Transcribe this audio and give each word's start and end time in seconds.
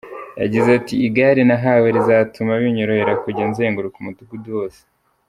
Yagize 0.41 0.69
ati 0.79 0.95
“Igare 1.07 1.41
nahawe 1.49 1.87
rizatuma 1.95 2.51
binyorohera 2.61 3.13
kujya 3.23 3.43
nzenguruka 3.51 3.95
umudugudu 3.99 4.47
wose. 4.57 4.81